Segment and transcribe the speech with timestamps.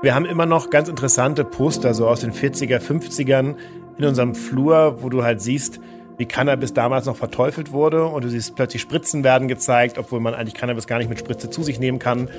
[0.00, 3.56] Wir haben immer noch ganz interessante Poster so aus den 40er, 50ern
[3.98, 5.80] in unserem Flur, wo du halt siehst,
[6.18, 10.34] wie Cannabis damals noch verteufelt wurde und du siehst plötzlich Spritzen werden gezeigt, obwohl man
[10.34, 12.30] eigentlich Cannabis gar nicht mit Spritze zu sich nehmen kann.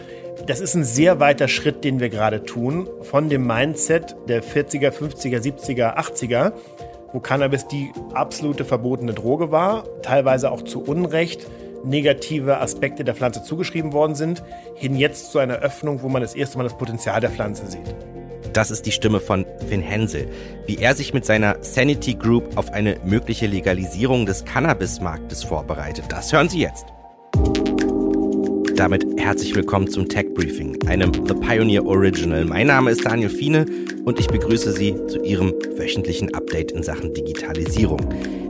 [0.48, 4.91] Das ist ein sehr weiter Schritt, den wir gerade tun, von dem Mindset der 40er,
[4.91, 6.53] 50er, 70er, 80er,
[7.12, 11.45] wo Cannabis die absolute verbotene Droge war, teilweise auch zu Unrecht
[11.84, 14.44] negative Aspekte der Pflanze zugeschrieben worden sind,
[14.76, 17.95] hin jetzt zu einer Öffnung, wo man das erste Mal das Potenzial der Pflanze sieht.
[18.53, 20.27] Das ist die Stimme von Finn Hensel,
[20.66, 26.05] wie er sich mit seiner Sanity Group auf eine mögliche Legalisierung des Cannabismarktes vorbereitet.
[26.09, 26.86] Das hören Sie jetzt.
[28.75, 32.45] Damit herzlich willkommen zum Tech Briefing, einem The Pioneer Original.
[32.45, 33.66] Mein Name ist Daniel Fiene
[34.05, 38.00] und ich begrüße Sie zu Ihrem wöchentlichen Update in Sachen Digitalisierung.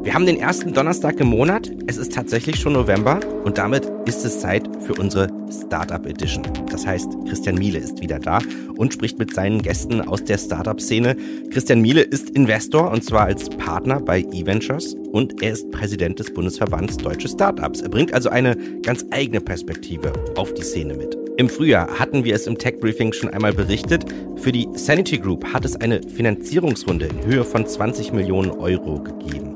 [0.09, 1.71] Wir haben den ersten Donnerstag im Monat.
[1.85, 6.41] Es ist tatsächlich schon November und damit ist es Zeit für unsere Startup Edition.
[6.71, 8.39] Das heißt, Christian Miele ist wieder da
[8.75, 11.15] und spricht mit seinen Gästen aus der Startup-Szene.
[11.51, 16.33] Christian Miele ist Investor und zwar als Partner bei eVentures und er ist Präsident des
[16.33, 17.81] Bundesverbands Deutsche Startups.
[17.81, 21.15] Er bringt also eine ganz eigene Perspektive auf die Szene mit.
[21.37, 24.05] Im Frühjahr hatten wir es im Tech Briefing schon einmal berichtet.
[24.37, 29.48] Für die Sanity Group hat es eine Finanzierungsrunde in Höhe von 20 Millionen Euro gegeben.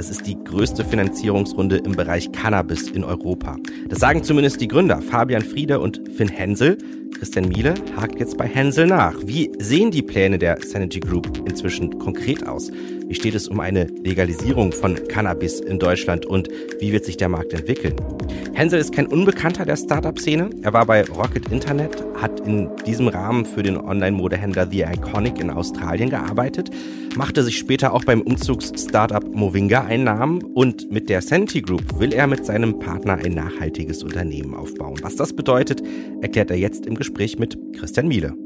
[0.00, 3.58] Das ist die größte Finanzierungsrunde im Bereich Cannabis in Europa.
[3.90, 6.78] Das sagen zumindest die Gründer Fabian Friede und Finn Hensel.
[7.18, 9.14] Christian Miele hakt jetzt bei Hensel nach.
[9.26, 12.70] Wie sehen die Pläne der Synergy Group inzwischen konkret aus?
[13.10, 17.28] Wie steht es um eine Legalisierung von Cannabis in Deutschland und wie wird sich der
[17.28, 17.96] Markt entwickeln?
[18.54, 20.50] Hensel ist kein Unbekannter der Startup-Szene.
[20.62, 25.50] Er war bei Rocket Internet, hat in diesem Rahmen für den Online-Modehändler The Iconic in
[25.50, 26.70] Australien gearbeitet,
[27.16, 32.12] machte sich später auch beim Umzugs-Startup Movinga einen Namen und mit der Senti Group will
[32.12, 35.00] er mit seinem Partner ein nachhaltiges Unternehmen aufbauen.
[35.02, 35.82] Was das bedeutet,
[36.20, 38.36] erklärt er jetzt im Gespräch mit Christian Miele.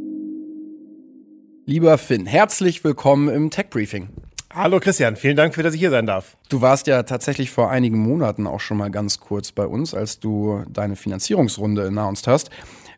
[1.67, 4.09] Lieber Finn, herzlich willkommen im Tech Briefing.
[4.57, 6.37] Hallo Christian, vielen Dank für, dass ich hier sein darf.
[6.49, 10.21] Du warst ja tatsächlich vor einigen Monaten auch schon mal ganz kurz bei uns, als
[10.21, 12.51] du deine Finanzierungsrunde announced hast.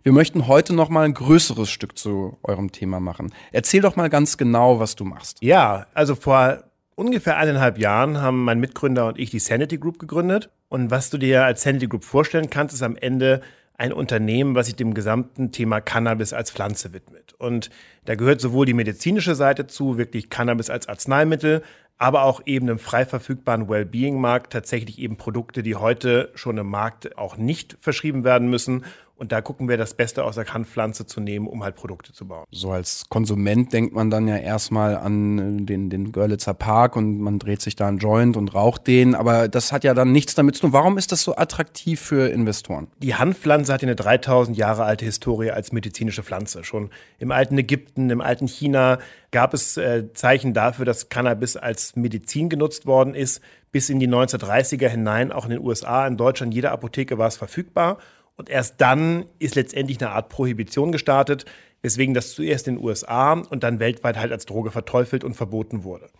[0.02, 3.32] Wir möchten heute noch mal ein größeres Stück zu eurem Thema machen.
[3.52, 5.38] Erzähl doch mal ganz genau, was du machst.
[5.40, 10.50] Ja, also vor ungefähr eineinhalb Jahren haben mein Mitgründer und ich die Sanity Group gegründet.
[10.68, 13.40] Und was du dir als Sanity Group vorstellen kannst, ist am Ende
[13.78, 17.34] ein Unternehmen, was sich dem gesamten Thema Cannabis als Pflanze widmet.
[17.38, 17.70] Und
[18.04, 21.62] da gehört sowohl die medizinische Seite zu, wirklich Cannabis als Arzneimittel,
[21.98, 27.16] aber auch eben im frei verfügbaren Wellbeing-Markt tatsächlich eben Produkte, die heute schon im Markt
[27.16, 28.84] auch nicht verschrieben werden müssen
[29.18, 32.26] und da gucken wir, das Beste aus der Handpflanze zu nehmen, um halt Produkte zu
[32.26, 32.44] bauen.
[32.50, 37.18] So als Konsument denkt man dann ja erstmal an äh, den, den Görlitzer Park und
[37.20, 39.14] man dreht sich da einen Joint und raucht den.
[39.14, 40.72] Aber das hat ja dann nichts damit zu tun.
[40.72, 42.88] Warum ist das so attraktiv für Investoren?
[43.02, 46.62] Die Handpflanze hat ja eine 3000 Jahre alte Historie als medizinische Pflanze.
[46.62, 48.98] Schon im alten Ägypten, im alten China
[49.30, 53.40] gab es äh, Zeichen dafür, dass Cannabis als Medizin genutzt worden ist.
[53.72, 57.36] Bis in die 1930er hinein, auch in den USA, in Deutschland, jeder Apotheke war es
[57.36, 57.98] verfügbar.
[58.36, 61.46] Und erst dann ist letztendlich eine Art Prohibition gestartet,
[61.82, 65.84] weswegen das zuerst in den USA und dann weltweit halt als Droge verteufelt und verboten
[65.84, 66.10] wurde.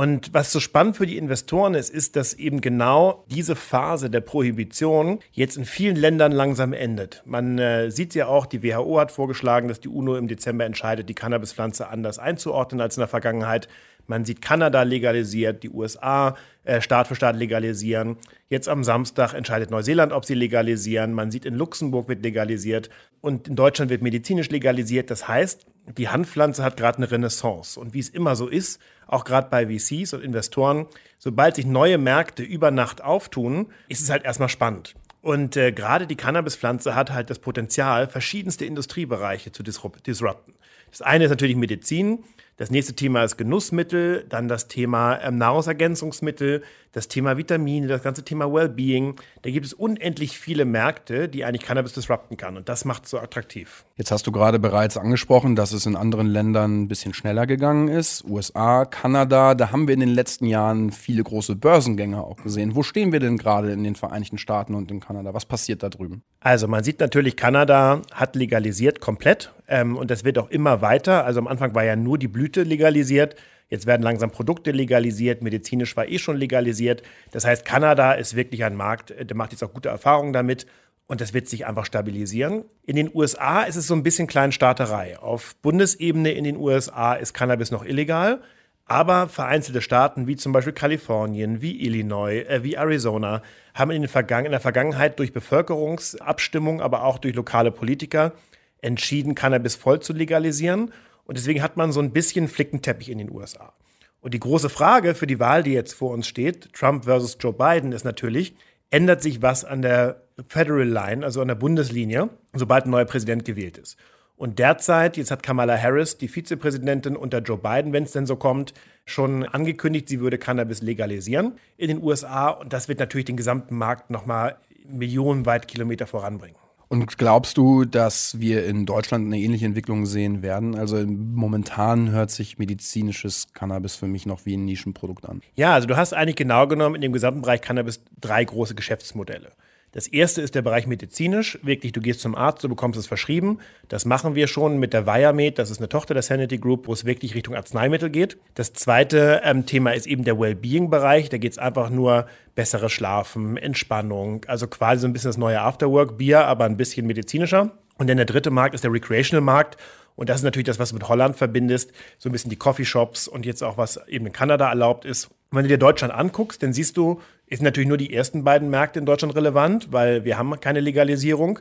[0.00, 4.22] Und was so spannend für die Investoren ist, ist, dass eben genau diese Phase der
[4.22, 7.22] Prohibition jetzt in vielen Ländern langsam endet.
[7.26, 11.10] Man äh, sieht ja auch, die WHO hat vorgeschlagen, dass die UNO im Dezember entscheidet,
[11.10, 13.68] die Cannabispflanze anders einzuordnen als in der Vergangenheit.
[14.06, 16.34] Man sieht Kanada legalisiert, die USA
[16.64, 18.16] äh, Staat für Staat legalisieren.
[18.48, 21.12] Jetzt am Samstag entscheidet Neuseeland, ob sie legalisieren.
[21.12, 22.88] Man sieht, in Luxemburg wird legalisiert
[23.20, 25.10] und in Deutschland wird medizinisch legalisiert.
[25.10, 27.78] Das heißt, die Handpflanze hat gerade eine Renaissance.
[27.78, 30.86] Und wie es immer so ist, auch gerade bei VCs und Investoren,
[31.18, 34.94] sobald sich neue Märkte über Nacht auftun, ist es halt erstmal spannend.
[35.22, 40.54] Und äh, gerade die Cannabispflanze hat halt das Potenzial, verschiedenste Industriebereiche zu disrupten.
[40.90, 42.24] Das eine ist natürlich Medizin,
[42.60, 46.62] das nächste Thema ist Genussmittel, dann das Thema ähm, Nahrungsergänzungsmittel,
[46.92, 49.16] das Thema Vitamine, das ganze Thema Wellbeing.
[49.40, 53.10] Da gibt es unendlich viele Märkte, die eigentlich Cannabis disrupten kann und das macht es
[53.12, 53.86] so attraktiv.
[54.00, 57.88] Jetzt hast du gerade bereits angesprochen, dass es in anderen Ländern ein bisschen schneller gegangen
[57.88, 58.24] ist.
[58.24, 62.74] USA, Kanada, da haben wir in den letzten Jahren viele große Börsengänge auch gesehen.
[62.74, 65.34] Wo stehen wir denn gerade in den Vereinigten Staaten und in Kanada?
[65.34, 66.22] Was passiert da drüben?
[66.40, 71.26] Also man sieht natürlich, Kanada hat legalisiert komplett ähm, und das wird auch immer weiter.
[71.26, 73.36] Also am Anfang war ja nur die Blüte legalisiert.
[73.68, 77.02] Jetzt werden langsam Produkte legalisiert, medizinisch war eh schon legalisiert.
[77.32, 80.64] Das heißt, Kanada ist wirklich ein Markt, der macht jetzt auch gute Erfahrungen damit
[81.10, 82.62] und das wird sich einfach stabilisieren.
[82.86, 85.18] In den USA ist es so ein bisschen Kleinstaaterei.
[85.18, 88.40] Auf Bundesebene in den USA ist Cannabis noch illegal.
[88.84, 93.42] Aber vereinzelte Staaten wie zum Beispiel Kalifornien, wie Illinois, äh, wie Arizona
[93.74, 98.32] haben in, in, der Vergangenheit durch Bevölkerungsabstimmung, aber auch durch lokale Politiker
[98.80, 100.92] entschieden, Cannabis voll zu legalisieren.
[101.24, 103.72] Und deswegen hat man so ein bisschen Flickenteppich in den USA.
[104.20, 107.52] Und die große Frage für die Wahl, die jetzt vor uns steht, Trump versus Joe
[107.52, 108.54] Biden, ist natürlich,
[108.90, 113.44] ändert sich was an der Federal Line, also an der Bundeslinie, sobald ein neuer Präsident
[113.44, 113.96] gewählt ist.
[114.36, 118.36] Und derzeit, jetzt hat Kamala Harris, die Vizepräsidentin unter Joe Biden, wenn es denn so
[118.36, 118.72] kommt,
[119.04, 122.48] schon angekündigt, sie würde Cannabis legalisieren in den USA.
[122.48, 124.56] Und das wird natürlich den gesamten Markt nochmal
[124.88, 126.56] millionenweit Kilometer voranbringen.
[126.88, 130.74] Und glaubst du, dass wir in Deutschland eine ähnliche Entwicklung sehen werden?
[130.74, 135.40] Also momentan hört sich medizinisches Cannabis für mich noch wie ein Nischenprodukt an.
[135.54, 139.52] Ja, also du hast eigentlich genau genommen in dem gesamten Bereich Cannabis drei große Geschäftsmodelle.
[139.92, 141.58] Das erste ist der Bereich medizinisch.
[141.62, 143.58] Wirklich, du gehst zum Arzt, du bekommst es verschrieben.
[143.88, 145.58] Das machen wir schon mit der Viamed.
[145.58, 148.38] Das ist eine Tochter der Sanity Group, wo es wirklich Richtung Arzneimittel geht.
[148.54, 151.28] Das zweite ähm, Thema ist eben der Wellbeing-Bereich.
[151.28, 154.44] Da geht es einfach nur besseres Schlafen, Entspannung.
[154.46, 157.72] Also quasi so ein bisschen das neue Afterwork-Bier, aber ein bisschen medizinischer.
[157.98, 159.76] Und dann der dritte Markt ist der Recreational-Markt.
[160.14, 161.92] Und das ist natürlich das, was du mit Holland verbindest.
[162.18, 165.26] So ein bisschen die Coffeeshops und jetzt auch, was eben in Kanada erlaubt ist.
[165.50, 168.70] Und wenn du dir Deutschland anguckst, dann siehst du, ist natürlich nur die ersten beiden
[168.70, 171.58] Märkte in Deutschland relevant, weil wir haben keine Legalisierung.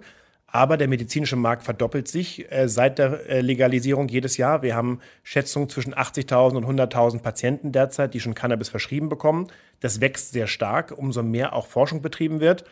[0.52, 4.64] Aber der medizinische Markt verdoppelt sich äh, seit der äh, Legalisierung jedes Jahr.
[4.64, 9.48] Wir haben Schätzungen zwischen 80.000 und 100.000 Patienten derzeit, die schon Cannabis verschrieben bekommen.
[9.80, 12.66] Das wächst sehr stark, umso mehr auch Forschung betrieben wird.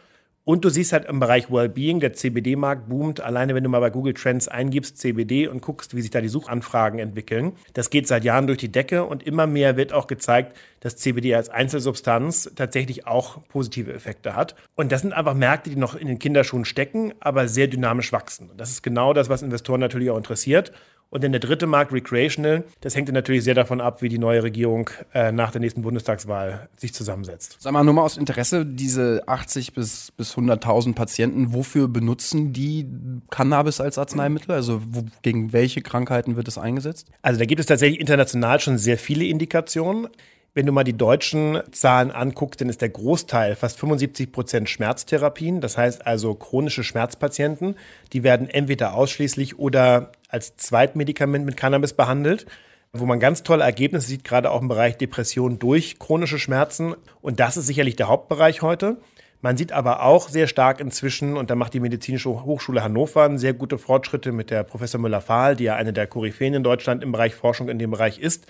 [0.48, 3.20] Und du siehst halt im Bereich Wellbeing, der CBD-Markt boomt.
[3.20, 6.30] Alleine wenn du mal bei Google Trends eingibst CBD und guckst, wie sich da die
[6.30, 7.52] Suchanfragen entwickeln.
[7.74, 11.36] Das geht seit Jahren durch die Decke und immer mehr wird auch gezeigt, dass CBD
[11.36, 14.56] als Einzelsubstanz tatsächlich auch positive Effekte hat.
[14.76, 18.50] Und das sind einfach Märkte, die noch in den Kinderschuhen stecken, aber sehr dynamisch wachsen.
[18.50, 20.72] Und das ist genau das, was Investoren natürlich auch interessiert.
[21.10, 24.44] Und dann der dritte Markt, Recreational, das hängt natürlich sehr davon ab, wie die neue
[24.44, 27.58] Regierung äh, nach der nächsten Bundestagswahl sich zusammensetzt.
[27.60, 32.88] Sag mal nur mal aus Interesse, diese 80 bis, bis 100.000 Patienten, wofür benutzen die
[33.30, 34.52] Cannabis als Arzneimittel?
[34.52, 37.08] Also wo, gegen welche Krankheiten wird es eingesetzt?
[37.22, 40.10] Also da gibt es tatsächlich international schon sehr viele Indikationen.
[40.58, 45.62] Wenn du mal die deutschen Zahlen anguckst, dann ist der Großteil, fast 75 Prozent Schmerztherapien.
[45.62, 47.76] Das heißt also chronische Schmerzpatienten,
[48.12, 52.48] die werden entweder ausschließlich oder als Zweitmedikament mit Cannabis behandelt
[52.94, 56.96] wo man ganz tolle Ergebnisse sieht, gerade auch im Bereich Depression durch chronische Schmerzen.
[57.22, 58.98] Und das ist sicherlich der Hauptbereich heute.
[59.42, 63.54] Man sieht aber auch sehr stark inzwischen, und da macht die Medizinische Hochschule Hannover sehr
[63.54, 67.36] gute Fortschritte mit der Professor Müller-Fahl, die ja eine der Koryphäen in Deutschland im Bereich
[67.36, 68.48] Forschung in dem Bereich ist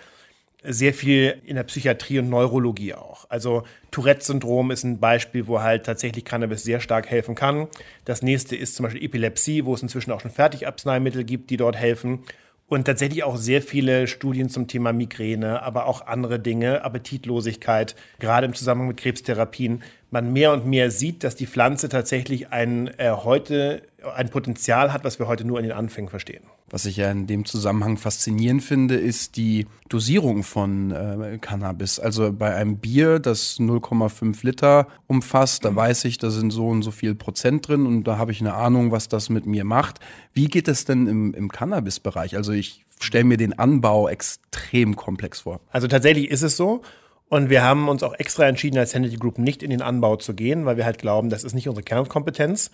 [0.64, 3.26] sehr viel in der Psychiatrie und Neurologie auch.
[3.30, 7.68] Also Tourette-Syndrom ist ein Beispiel, wo halt tatsächlich Cannabis sehr stark helfen kann.
[8.06, 11.76] Das nächste ist zum Beispiel Epilepsie, wo es inzwischen auch schon Fertigarzneimittel gibt, die dort
[11.76, 12.24] helfen.
[12.70, 18.46] Und tatsächlich auch sehr viele Studien zum Thema Migräne, aber auch andere Dinge, Appetitlosigkeit, gerade
[18.46, 19.84] im Zusammenhang mit Krebstherapien.
[20.12, 23.84] Man mehr und mehr sieht, dass die Pflanze tatsächlich ein äh, heute
[24.16, 26.44] ein Potenzial hat, was wir heute nur in den Anfängen verstehen.
[26.70, 31.98] Was ich ja in dem Zusammenhang faszinierend finde, ist die Dosierung von äh, Cannabis.
[31.98, 36.84] Also bei einem Bier, das 0,5 Liter umfasst, da weiß ich, da sind so und
[36.84, 40.00] so viel Prozent drin und da habe ich eine Ahnung, was das mit mir macht.
[40.34, 42.36] Wie geht es denn im, im Cannabis-Bereich?
[42.36, 45.62] Also ich stelle mir den Anbau extrem komplex vor.
[45.72, 46.82] Also tatsächlich ist es so.
[47.30, 50.34] Und wir haben uns auch extra entschieden, als Sanity Group nicht in den Anbau zu
[50.34, 52.72] gehen, weil wir halt glauben, das ist nicht unsere Kernkompetenz.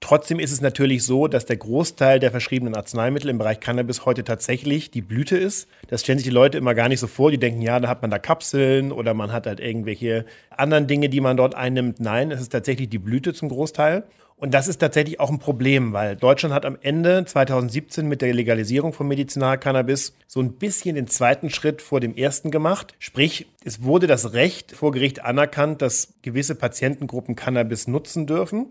[0.00, 4.24] Trotzdem ist es natürlich so, dass der Großteil der verschriebenen Arzneimittel im Bereich Cannabis heute
[4.24, 5.68] tatsächlich die Blüte ist.
[5.88, 7.30] Das stellen sich die Leute immer gar nicht so vor.
[7.30, 11.08] Die denken, ja, da hat man da Kapseln oder man hat halt irgendwelche anderen Dinge,
[11.08, 12.00] die man dort einnimmt.
[12.00, 14.04] Nein, es ist tatsächlich die Blüte zum Großteil.
[14.38, 18.34] Und das ist tatsächlich auch ein Problem, weil Deutschland hat am Ende 2017 mit der
[18.34, 22.94] Legalisierung von Medizinalcannabis so ein bisschen den zweiten Schritt vor dem ersten gemacht.
[22.98, 28.66] Sprich, es wurde das Recht vor Gericht anerkannt, dass gewisse Patientengruppen Cannabis nutzen dürfen.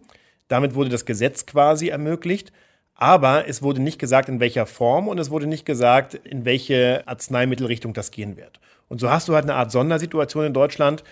[0.47, 2.51] Damit wurde das Gesetz quasi ermöglicht.
[2.95, 7.03] Aber es wurde nicht gesagt, in welcher Form und es wurde nicht gesagt, in welche
[7.05, 8.59] Arzneimittelrichtung das gehen wird.
[8.87, 11.03] Und so hast du halt eine Art Sondersituation in Deutschland.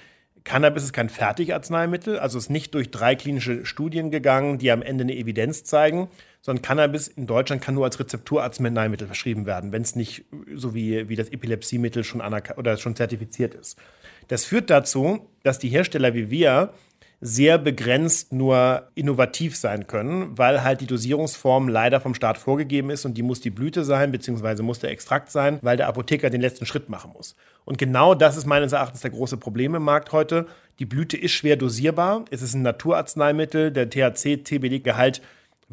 [0.45, 5.03] Cannabis ist kein Fertigarzneimittel, also ist nicht durch drei klinische Studien gegangen, die am Ende
[5.03, 6.09] eine Evidenz zeigen,
[6.41, 11.07] sondern Cannabis in Deutschland kann nur als Rezepturarzneimittel verschrieben werden, wenn es nicht so wie,
[11.07, 12.21] wie das Epilepsiemittel schon,
[12.57, 13.77] oder schon zertifiziert ist.
[14.27, 16.73] Das führt dazu, dass die Hersteller wie wir
[17.25, 23.05] sehr begrenzt nur innovativ sein können, weil halt die Dosierungsform leider vom Staat vorgegeben ist
[23.05, 26.41] und die muss die Blüte sein, beziehungsweise muss der Extrakt sein, weil der Apotheker den
[26.41, 27.37] letzten Schritt machen muss.
[27.63, 30.47] Und genau das ist meines Erachtens der große Problem im Markt heute.
[30.79, 32.25] Die Blüte ist schwer dosierbar.
[32.29, 33.71] Es ist ein Naturarzneimittel.
[33.71, 35.21] Der THC-TBD-Gehalt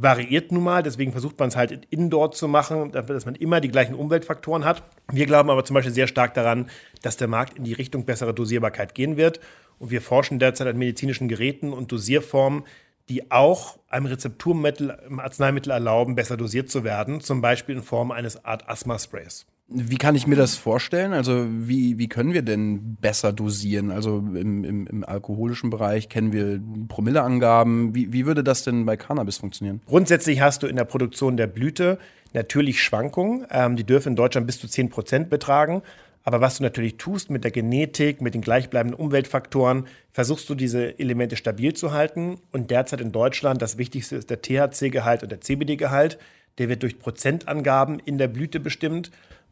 [0.03, 0.83] variiert nun mal.
[0.83, 4.83] Deswegen versucht man es halt indoor zu machen, dass man immer die gleichen Umweltfaktoren hat.
[5.13, 6.71] Wir glauben aber zum Beispiel sehr stark daran,
[7.03, 9.41] dass der Markt in die Richtung bessere Dosierbarkeit gehen wird.
[9.79, 12.65] Und wir forschen derzeit an medizinischen Geräten und Dosierformen,
[13.09, 18.13] die auch einem Rezepturmittel im Arzneimittel erlauben, besser dosiert zu werden, zum Beispiel in Form
[18.13, 19.47] eines Art Asthma-Sprays.
[19.73, 21.13] Wie kann ich mir das vorstellen?
[21.13, 23.93] Also wie, wie können wir denn besser dosieren?
[23.93, 27.95] Also im, im, im alkoholischen Bereich kennen wir Promilleangaben.
[27.95, 29.81] Wie, wie würde das denn bei Cannabis funktionieren?
[29.87, 31.99] Grundsätzlich hast du in der Produktion der Blüte
[32.33, 33.47] natürlich Schwankungen.
[33.51, 35.83] Ähm, die dürfen in Deutschland bis zu 10 Prozent betragen.
[36.23, 40.99] Aber was du natürlich tust mit der Genetik, mit den gleichbleibenden Umweltfaktoren, versuchst du diese
[40.99, 42.39] Elemente stabil zu halten.
[42.53, 46.19] Und derzeit in Deutschland das Wichtigste ist der THC-Gehalt und der CBD-Gehalt.
[46.59, 49.11] Der wird durch Prozentangaben in der Blüte bestimmt.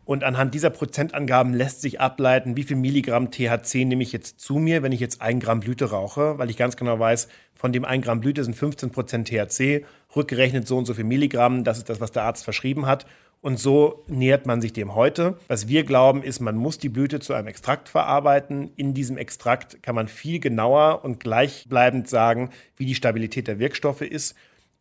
[0.09, 4.55] Und anhand dieser Prozentangaben lässt sich ableiten, wie viel Milligramm THC nehme ich jetzt zu
[4.55, 7.85] mir, wenn ich jetzt ein Gramm Blüte rauche, weil ich ganz genau weiß, von dem
[7.85, 9.85] ein Gramm Blüte sind 15 Prozent THC,
[10.17, 13.05] rückgerechnet so und so viel Milligramm, das ist das, was der Arzt verschrieben hat.
[13.43, 15.37] Und so nähert man sich dem heute.
[15.47, 18.71] Was wir glauben, ist, man muss die Blüte zu einem Extrakt verarbeiten.
[18.77, 22.49] In diesem Extrakt kann man viel genauer und gleichbleibend sagen,
[22.79, 24.35] wie die Stabilität der Wirkstoffe ist.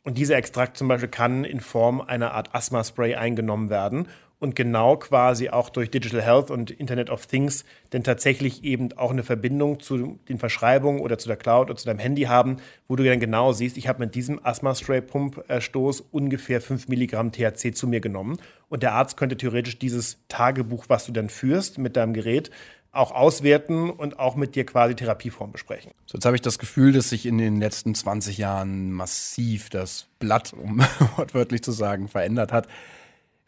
[0.04, 4.08] Und dieser Extrakt zum Beispiel kann in Form einer Art Asthma-Spray eingenommen werden
[4.40, 9.12] und genau quasi auch durch Digital Health und Internet of Things denn tatsächlich eben auch
[9.12, 12.96] eine Verbindung zu den Verschreibungen oder zu der Cloud oder zu deinem Handy haben, wo
[12.96, 18.00] du dann genau siehst, ich habe mit diesem Asthma-Spray-Pump-Stoß ungefähr 5 Milligramm THC zu mir
[18.00, 18.38] genommen.
[18.70, 22.52] Und der Arzt könnte theoretisch dieses Tagebuch, was du dann führst mit deinem Gerät,
[22.92, 25.92] auch auswerten und auch mit dir quasi Therapieform besprechen.
[26.06, 30.08] So, jetzt habe ich das Gefühl, dass sich in den letzten 20 Jahren massiv das
[30.20, 30.80] Blatt, um
[31.16, 32.68] wortwörtlich zu sagen, verändert hat.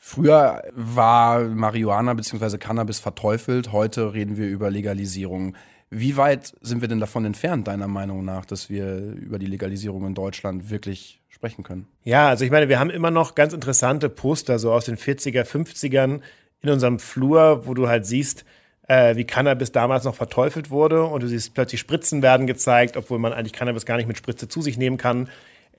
[0.01, 2.57] Früher war Marihuana bzw.
[2.57, 5.57] Cannabis verteufelt, heute reden wir über Legalisierung.
[5.89, 10.07] Wie weit sind wir denn davon entfernt, deiner Meinung nach, dass wir über die Legalisierung
[10.07, 11.85] in Deutschland wirklich sprechen können?
[12.05, 15.43] Ja, also ich meine, wir haben immer noch ganz interessante Poster so aus den 40er,
[15.43, 16.21] 50ern
[16.61, 18.45] in unserem Flur, wo du halt siehst,
[18.87, 23.19] äh, wie Cannabis damals noch verteufelt wurde und du siehst plötzlich Spritzen werden gezeigt, obwohl
[23.19, 25.27] man eigentlich Cannabis gar nicht mit Spritze zu sich nehmen kann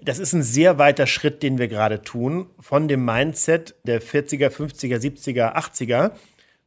[0.03, 4.49] das ist ein sehr weiter Schritt, den wir gerade tun, von dem Mindset der 40er,
[4.49, 6.13] 50er, 70er, 80er,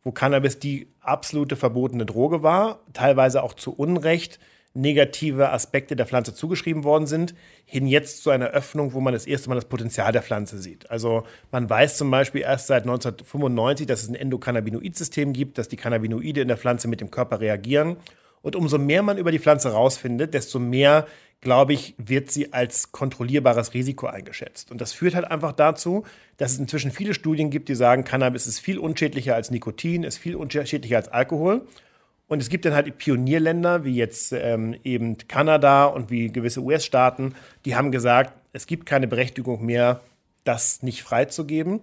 [0.03, 4.39] wo Cannabis die absolute verbotene Droge war, teilweise auch zu Unrecht
[4.73, 7.35] negative Aspekte der Pflanze zugeschrieben worden sind,
[7.65, 10.89] hin jetzt zu einer Öffnung, wo man das erste Mal das Potenzial der Pflanze sieht.
[10.89, 15.75] Also man weiß zum Beispiel erst seit 1995, dass es ein Endokannabinoid-System gibt, dass die
[15.75, 17.97] Cannabinoide in der Pflanze mit dem Körper reagieren.
[18.41, 21.05] Und umso mehr man über die Pflanze rausfindet, desto mehr
[21.43, 24.71] glaube ich, wird sie als kontrollierbares Risiko eingeschätzt.
[24.71, 26.03] Und das führt halt einfach dazu,
[26.37, 30.17] dass es inzwischen viele Studien gibt, die sagen, Cannabis ist viel unschädlicher als Nikotin, ist
[30.17, 31.67] viel unschädlicher als Alkohol.
[32.27, 37.35] Und es gibt dann halt Pionierländer wie jetzt ähm, eben Kanada und wie gewisse US-Staaten,
[37.65, 39.99] die haben gesagt, es gibt keine Berechtigung mehr,
[40.43, 41.81] das nicht freizugeben.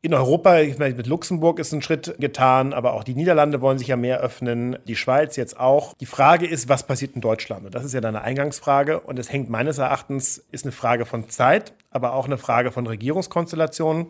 [0.00, 3.78] In Europa, ich meine, mit Luxemburg ist ein Schritt getan, aber auch die Niederlande wollen
[3.78, 5.92] sich ja mehr öffnen, die Schweiz jetzt auch.
[5.94, 7.66] Die Frage ist, was passiert in Deutschland?
[7.66, 9.00] Und das ist ja deine Eingangsfrage.
[9.00, 12.86] Und es hängt meines Erachtens, ist eine Frage von Zeit, aber auch eine Frage von
[12.86, 14.06] Regierungskonstellationen.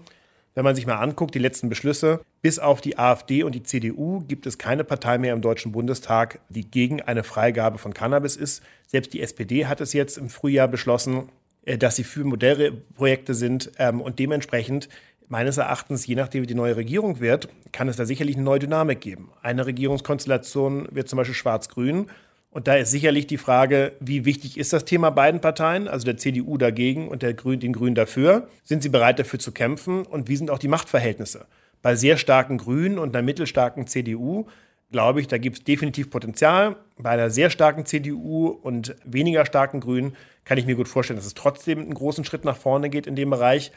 [0.55, 4.21] Wenn man sich mal anguckt, die letzten Beschlüsse, bis auf die AfD und die CDU
[4.29, 8.63] gibt es keine Partei mehr im Deutschen Bundestag, die gegen eine Freigabe von Cannabis ist.
[8.87, 11.31] Selbst die SPD hat es jetzt im Frühjahr beschlossen,
[11.69, 13.71] äh, dass sie für Modellprojekte sind.
[13.79, 14.89] Ähm, und dementsprechend
[15.29, 18.59] meines Erachtens, je nachdem wie die neue Regierung wird, kann es da sicherlich eine neue
[18.59, 19.31] Dynamik geben.
[19.43, 22.07] Eine Regierungskonstellation wird zum Beispiel schwarz-grün.
[22.51, 26.17] Und da ist sicherlich die Frage, wie wichtig ist das Thema beiden Parteien, also der
[26.17, 28.49] CDU dagegen und der Grün, den Grünen dafür?
[28.65, 30.03] Sind sie bereit dafür zu kämpfen?
[30.03, 31.47] Und wie sind auch die Machtverhältnisse?
[31.83, 34.47] Bei sehr starken Grünen und einer mittelstarken CDU
[34.91, 36.77] glaube ich, da gibt es definitiv Potenzial.
[36.97, 41.27] Bei einer sehr starken CDU und weniger starken Grünen kann ich mir gut vorstellen, dass
[41.27, 43.71] es trotzdem einen großen Schritt nach vorne geht in dem Bereich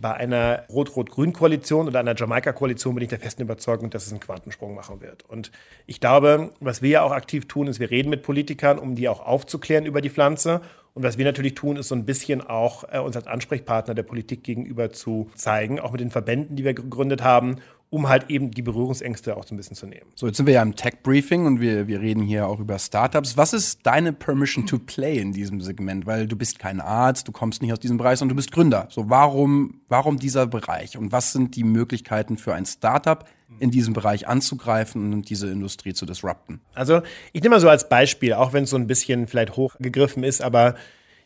[0.00, 4.74] bei einer Rot-Rot-Grün-Koalition oder einer Jamaika-Koalition bin ich der festen Überzeugung, dass es einen Quantensprung
[4.74, 5.24] machen wird.
[5.28, 5.50] Und
[5.86, 9.08] ich glaube, was wir ja auch aktiv tun, ist, wir reden mit Politikern, um die
[9.08, 10.60] auch aufzuklären über die Pflanze.
[10.94, 14.02] Und was wir natürlich tun, ist so ein bisschen auch äh, uns als Ansprechpartner der
[14.04, 17.56] Politik gegenüber zu zeigen, auch mit den Verbänden, die wir gegründet haben,
[17.90, 20.10] um halt eben die Berührungsängste auch so ein bisschen zu nehmen.
[20.14, 23.36] So, jetzt sind wir ja im Tech-Briefing und wir, wir reden hier auch über Startups.
[23.36, 26.06] Was ist deine Permission to Play in diesem Segment?
[26.06, 28.88] Weil du bist kein Arzt, du kommst nicht aus diesem Bereich, sondern du bist Gründer.
[28.90, 30.98] So, warum, warum dieser Bereich?
[30.98, 33.24] Und was sind die Möglichkeiten für ein Startup,
[33.60, 36.60] in diesem Bereich anzugreifen und diese Industrie zu disrupten?
[36.74, 37.00] Also,
[37.32, 40.42] ich nehme mal so als Beispiel, auch wenn es so ein bisschen vielleicht hochgegriffen ist,
[40.42, 40.74] aber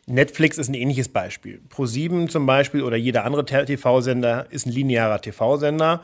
[0.07, 1.61] Netflix ist ein ähnliches Beispiel.
[1.71, 6.03] Pro7 zum Beispiel oder jeder andere TV-Sender ist ein linearer TV-Sender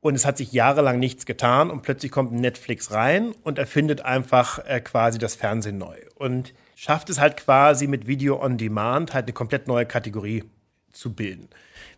[0.00, 4.64] und es hat sich jahrelang nichts getan und plötzlich kommt Netflix rein und erfindet einfach
[4.66, 9.24] äh, quasi das Fernsehen neu und schafft es halt quasi mit Video on Demand halt
[9.24, 10.44] eine komplett neue Kategorie
[10.92, 11.48] zu bilden.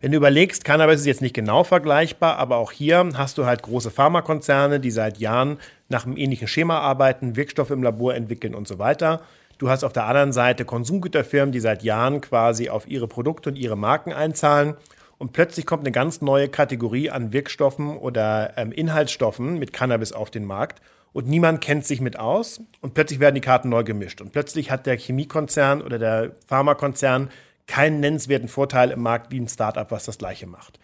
[0.00, 3.62] Wenn du überlegst, Cannabis ist jetzt nicht genau vergleichbar, aber auch hier hast du halt
[3.62, 8.68] große Pharmakonzerne, die seit Jahren nach einem ähnlichen Schema arbeiten, Wirkstoffe im Labor entwickeln und
[8.68, 9.22] so weiter.
[9.58, 13.56] Du hast auf der anderen Seite Konsumgüterfirmen, die seit Jahren quasi auf ihre Produkte und
[13.56, 14.76] ihre Marken einzahlen.
[15.18, 20.30] Und plötzlich kommt eine ganz neue Kategorie an Wirkstoffen oder ähm, Inhaltsstoffen mit Cannabis auf
[20.30, 20.80] den Markt.
[21.12, 22.60] Und niemand kennt sich mit aus.
[22.80, 24.20] Und plötzlich werden die Karten neu gemischt.
[24.20, 27.30] Und plötzlich hat der Chemiekonzern oder der Pharmakonzern
[27.66, 30.78] keinen nennenswerten Vorteil im Markt wie ein Startup, was das gleiche macht.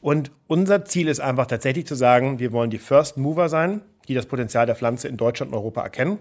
[0.00, 4.14] Und unser Ziel ist einfach tatsächlich zu sagen, wir wollen die First Mover sein, die
[4.14, 6.18] das Potenzial der Pflanze in Deutschland und Europa erkennen.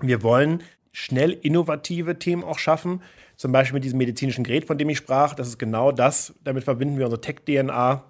[0.00, 0.62] Wir wollen
[0.96, 3.02] schnell innovative Themen auch schaffen,
[3.36, 5.34] zum Beispiel mit diesem medizinischen Gerät, von dem ich sprach.
[5.34, 6.32] Das ist genau das.
[6.42, 8.02] Damit verbinden wir unsere Tech-DNA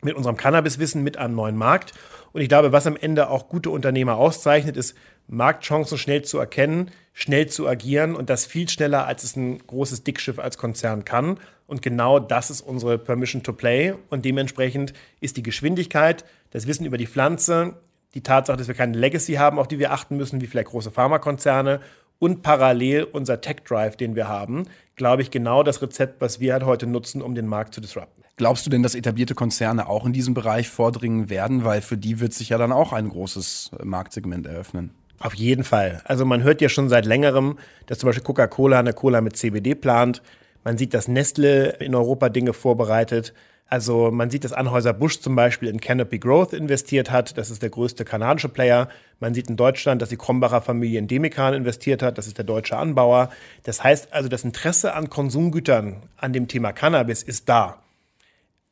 [0.00, 1.92] mit unserem Cannabiswissen mit einem neuen Markt.
[2.32, 4.96] Und ich glaube, was am Ende auch gute Unternehmer auszeichnet, ist,
[5.28, 10.02] Marktchancen schnell zu erkennen, schnell zu agieren und das viel schneller, als es ein großes
[10.02, 11.38] Dickschiff als Konzern kann.
[11.66, 13.92] Und genau das ist unsere Permission to Play.
[14.08, 17.74] Und dementsprechend ist die Geschwindigkeit, das Wissen über die Pflanze,
[18.14, 20.90] die Tatsache, dass wir keine Legacy haben, auf die wir achten müssen, wie vielleicht große
[20.90, 21.80] Pharmakonzerne
[22.20, 26.52] und parallel unser Tech Drive, den wir haben, glaube ich, genau das Rezept, was wir
[26.52, 28.22] halt heute nutzen, um den Markt zu disrupten.
[28.36, 31.64] Glaubst du denn, dass etablierte Konzerne auch in diesem Bereich vordringen werden?
[31.64, 34.90] Weil für die wird sich ja dann auch ein großes Marktsegment eröffnen.
[35.18, 36.00] Auf jeden Fall.
[36.04, 39.74] Also man hört ja schon seit längerem, dass zum Beispiel Coca-Cola eine Cola mit CBD
[39.74, 40.22] plant.
[40.64, 43.34] Man sieht, dass Nestle in Europa Dinge vorbereitet.
[43.70, 47.38] Also man sieht, dass Anhäuser Busch zum Beispiel in Canopy Growth investiert hat.
[47.38, 48.88] Das ist der größte kanadische Player.
[49.20, 52.18] Man sieht in Deutschland, dass die Krombacher Familie in Demikan investiert hat.
[52.18, 53.30] Das ist der deutsche Anbauer.
[53.62, 57.78] Das heißt also, das Interesse an Konsumgütern, an dem Thema Cannabis ist da.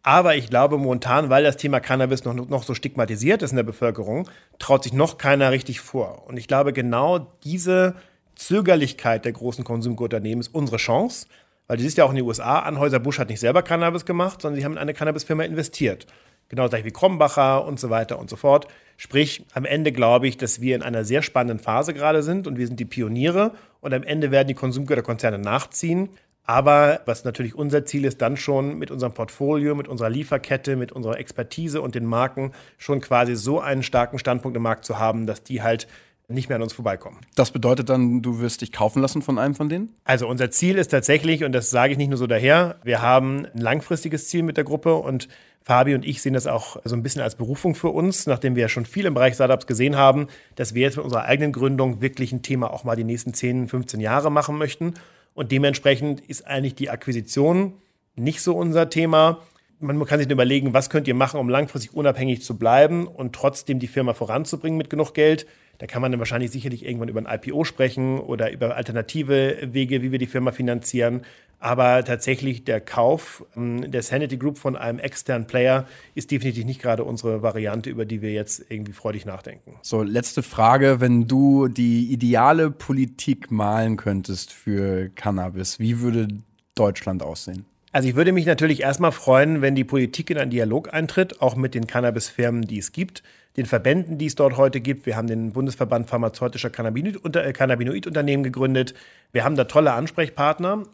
[0.03, 3.63] Aber ich glaube momentan, weil das Thema Cannabis noch, noch so stigmatisiert ist in der
[3.63, 4.29] Bevölkerung,
[4.59, 6.27] traut sich noch keiner richtig vor.
[6.27, 7.95] Und ich glaube, genau diese
[8.35, 11.29] Zögerlichkeit der großen Konsumgüterunternehmen ist unsere Chance.
[11.69, 14.41] Weil du siehst ja auch in den USA, Anhäuser Busch hat nicht selber Cannabis gemacht,
[14.41, 16.07] sondern sie haben in eine Cannabisfirma investiert.
[16.49, 18.67] Genau gleich wie Krombacher und so weiter und so fort.
[18.97, 22.57] Sprich, am Ende glaube ich, dass wir in einer sehr spannenden Phase gerade sind und
[22.57, 26.09] wir sind die Pioniere und am Ende werden die Konsumgüterkonzerne nachziehen.
[26.43, 30.93] Aber was natürlich unser Ziel ist, dann schon mit unserem Portfolio, mit unserer Lieferkette, mit
[30.93, 35.27] unserer Expertise und den Marken schon quasi so einen starken Standpunkt im Markt zu haben,
[35.27, 35.87] dass die halt
[36.29, 37.19] nicht mehr an uns vorbeikommen.
[37.37, 39.95] Das bedeutet dann, du wirst dich kaufen lassen von einem von denen?
[40.05, 43.47] Also unser Ziel ist tatsächlich, und das sage ich nicht nur so daher, wir haben
[43.47, 45.29] ein langfristiges Ziel mit der Gruppe und
[45.63, 48.63] Fabi und ich sehen das auch so ein bisschen als Berufung für uns, nachdem wir
[48.63, 52.03] ja schon viel im Bereich Startups gesehen haben, dass wir jetzt mit unserer eigenen Gründung
[52.03, 54.95] wirklich ein Thema auch mal die nächsten 10, 15 Jahre machen möchten.
[55.35, 57.75] Und dementsprechend ist eigentlich die Akquisition
[58.17, 59.41] nicht so unser Thema.
[59.81, 63.79] Man kann sich überlegen, was könnt ihr machen, um langfristig unabhängig zu bleiben und trotzdem
[63.79, 65.47] die Firma voranzubringen mit genug Geld.
[65.79, 70.03] Da kann man dann wahrscheinlich sicherlich irgendwann über ein IPO sprechen oder über alternative Wege,
[70.03, 71.23] wie wir die Firma finanzieren.
[71.61, 76.81] Aber tatsächlich der Kauf ähm, der Sanity Group von einem externen Player ist definitiv nicht
[76.81, 79.75] gerade unsere Variante, über die wir jetzt irgendwie freudig nachdenken.
[79.83, 81.01] So, letzte Frage.
[81.01, 86.29] Wenn du die ideale Politik malen könntest für Cannabis, wie würde
[86.75, 87.65] Deutschland aussehen?
[87.99, 91.57] Also ich würde mich natürlich erstmal freuen, wenn die Politik in einen Dialog eintritt, auch
[91.57, 93.25] mit den Cannabisfirmen, die es gibt,
[93.57, 95.05] den Verbänden, die es dort heute gibt.
[95.05, 98.95] Wir haben den Bundesverband pharmazeutischer äh, Cannabinoidunternehmen gegründet.
[99.33, 100.85] Wir haben da tolle Ansprechpartner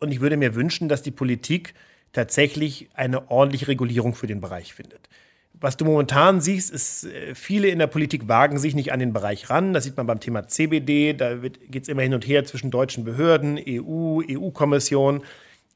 [0.00, 1.72] und ich würde mir wünschen, dass die Politik
[2.12, 5.08] tatsächlich eine ordentliche Regulierung für den Bereich findet.
[5.54, 9.14] Was du momentan siehst, ist, äh, viele in der Politik wagen sich nicht an den
[9.14, 9.72] Bereich ran.
[9.72, 11.14] Das sieht man beim Thema CBD.
[11.14, 15.22] Da geht es immer hin und her zwischen deutschen Behörden, EU, EU-Kommission.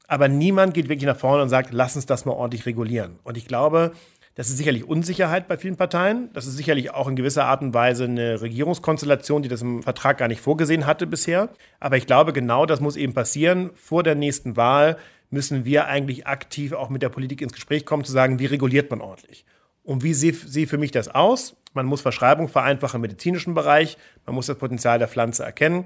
[0.07, 3.19] Aber niemand geht wirklich nach vorne und sagt, lass uns das mal ordentlich regulieren.
[3.23, 3.91] Und ich glaube,
[4.35, 6.29] das ist sicherlich Unsicherheit bei vielen Parteien.
[6.33, 10.17] Das ist sicherlich auch in gewisser Art und Weise eine Regierungskonstellation, die das im Vertrag
[10.17, 11.49] gar nicht vorgesehen hatte bisher.
[11.79, 13.71] Aber ich glaube, genau das muss eben passieren.
[13.75, 14.97] Vor der nächsten Wahl
[15.29, 18.91] müssen wir eigentlich aktiv auch mit der Politik ins Gespräch kommen, zu sagen, wie reguliert
[18.91, 19.45] man ordentlich?
[19.83, 20.35] Und wie sieht,
[20.69, 21.55] für mich das aus?
[21.73, 23.97] Man muss Verschreibung vereinfachen im medizinischen Bereich.
[24.25, 25.85] Man muss das Potenzial der Pflanze erkennen.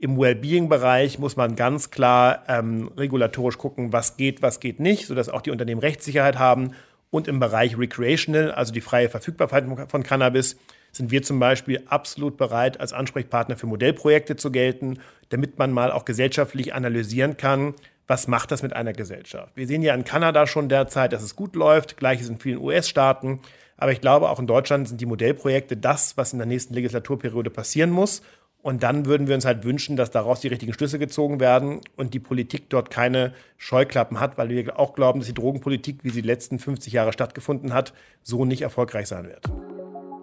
[0.00, 5.28] Im Wellbeing-Bereich muss man ganz klar ähm, regulatorisch gucken, was geht, was geht nicht, sodass
[5.28, 6.72] auch die Unternehmen Rechtssicherheit haben.
[7.10, 10.56] Und im Bereich Recreational, also die freie Verfügbarkeit von Cannabis,
[10.92, 15.90] sind wir zum Beispiel absolut bereit, als Ansprechpartner für Modellprojekte zu gelten, damit man mal
[15.90, 17.74] auch gesellschaftlich analysieren kann,
[18.06, 19.52] was macht das mit einer Gesellschaft.
[19.56, 23.40] Wir sehen ja in Kanada schon derzeit, dass es gut läuft, gleiches in vielen US-Staaten.
[23.76, 27.50] Aber ich glaube, auch in Deutschland sind die Modellprojekte das, was in der nächsten Legislaturperiode
[27.50, 28.22] passieren muss.
[28.60, 32.12] Und dann würden wir uns halt wünschen, dass daraus die richtigen Schlüsse gezogen werden und
[32.12, 36.22] die Politik dort keine Scheuklappen hat, weil wir auch glauben, dass die Drogenpolitik, wie sie
[36.22, 37.92] die letzten 50 Jahre stattgefunden hat,
[38.22, 39.44] so nicht erfolgreich sein wird.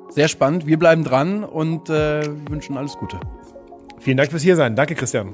[0.09, 0.67] Sehr spannend.
[0.67, 3.19] Wir bleiben dran und äh, wünschen alles Gute.
[3.99, 4.75] Vielen Dank fürs Hiersein.
[4.75, 5.33] Danke, Christian.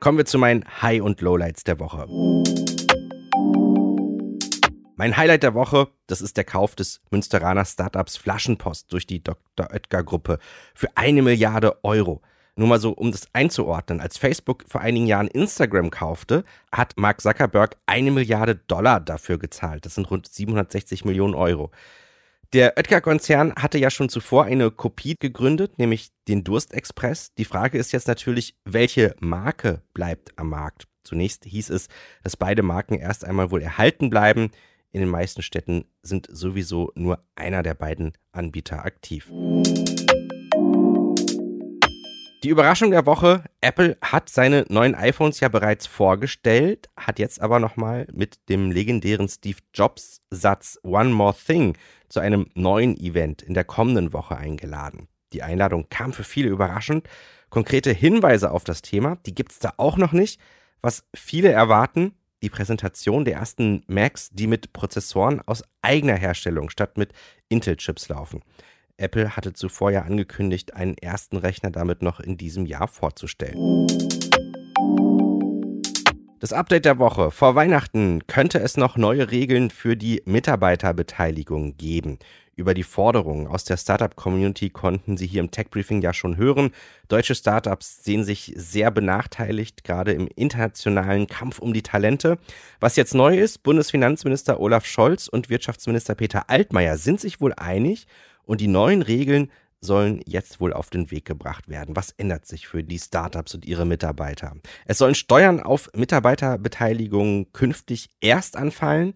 [0.00, 2.06] Kommen wir zu meinen High- und Lowlights der Woche.
[5.00, 9.70] Mein Highlight der Woche, das ist der Kauf des Münsteraner Startups Flaschenpost durch die Dr.
[9.72, 10.38] Oetker Gruppe
[10.74, 12.20] für eine Milliarde Euro.
[12.54, 14.02] Nur mal so, um das einzuordnen.
[14.02, 19.86] Als Facebook vor einigen Jahren Instagram kaufte, hat Mark Zuckerberg eine Milliarde Dollar dafür gezahlt.
[19.86, 21.70] Das sind rund 760 Millionen Euro.
[22.52, 27.32] Der Oetker-Konzern hatte ja schon zuvor eine Kopie gegründet, nämlich den Durstexpress.
[27.38, 30.88] Die Frage ist jetzt natürlich, welche Marke bleibt am Markt?
[31.04, 31.88] Zunächst hieß es,
[32.22, 34.50] dass beide Marken erst einmal wohl erhalten bleiben.
[34.92, 39.30] In den meisten Städten sind sowieso nur einer der beiden Anbieter aktiv.
[42.42, 47.60] Die Überraschung der Woche, Apple hat seine neuen iPhones ja bereits vorgestellt, hat jetzt aber
[47.60, 51.76] nochmal mit dem legendären Steve Jobs Satz One More Thing
[52.08, 55.06] zu einem neuen Event in der kommenden Woche eingeladen.
[55.32, 57.08] Die Einladung kam für viele überraschend.
[57.50, 60.40] Konkrete Hinweise auf das Thema, die gibt es da auch noch nicht.
[60.82, 66.96] Was viele erwarten, die Präsentation der ersten Macs, die mit Prozessoren aus eigener Herstellung statt
[66.96, 67.12] mit
[67.48, 68.42] Intel-Chips laufen.
[68.96, 73.86] Apple hatte zuvor ja angekündigt, einen ersten Rechner damit noch in diesem Jahr vorzustellen.
[76.40, 77.30] Das Update der Woche.
[77.30, 82.18] Vor Weihnachten könnte es noch neue Regeln für die Mitarbeiterbeteiligung geben.
[82.56, 86.70] Über die Forderungen aus der Startup-Community konnten Sie hier im Tech-Briefing ja schon hören.
[87.08, 92.38] Deutsche Startups sehen sich sehr benachteiligt, gerade im internationalen Kampf um die Talente.
[92.80, 98.06] Was jetzt neu ist, Bundesfinanzminister Olaf Scholz und Wirtschaftsminister Peter Altmaier sind sich wohl einig
[98.44, 101.96] und die neuen Regeln sollen jetzt wohl auf den Weg gebracht werden.
[101.96, 104.54] Was ändert sich für die Startups und ihre Mitarbeiter?
[104.86, 109.14] Es sollen Steuern auf Mitarbeiterbeteiligung künftig erst anfallen,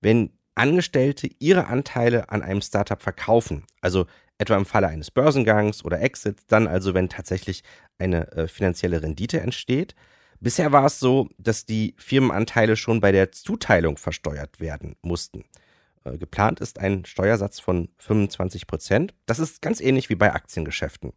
[0.00, 3.64] wenn Angestellte ihre Anteile an einem Startup verkaufen.
[3.80, 4.06] Also
[4.38, 7.62] etwa im Falle eines Börsengangs oder Exits, dann also, wenn tatsächlich
[7.98, 9.94] eine äh, finanzielle Rendite entsteht.
[10.40, 15.44] Bisher war es so, dass die Firmenanteile schon bei der Zuteilung versteuert werden mussten.
[16.04, 19.14] Äh, geplant ist ein Steuersatz von 25 Prozent.
[19.26, 21.12] Das ist ganz ähnlich wie bei Aktiengeschäften.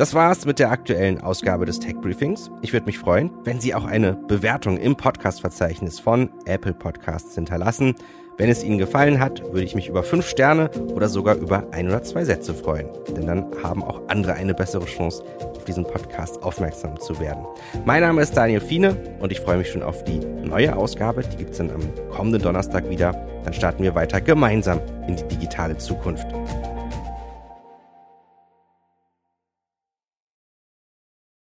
[0.00, 2.50] Das war's mit der aktuellen Ausgabe des Tech Briefings.
[2.62, 7.94] Ich würde mich freuen, wenn Sie auch eine Bewertung im Podcast-Verzeichnis von Apple Podcasts hinterlassen.
[8.38, 11.86] Wenn es Ihnen gefallen hat, würde ich mich über fünf Sterne oder sogar über ein
[11.86, 12.88] oder zwei Sätze freuen.
[13.14, 15.22] Denn dann haben auch andere eine bessere Chance,
[15.54, 17.44] auf diesen Podcast aufmerksam zu werden.
[17.84, 21.20] Mein Name ist Daniel Fiene und ich freue mich schon auf die neue Ausgabe.
[21.24, 23.12] Die gibt es dann am kommenden Donnerstag wieder.
[23.44, 26.26] Dann starten wir weiter gemeinsam in die digitale Zukunft.